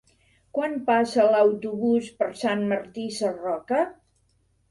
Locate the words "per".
2.21-2.29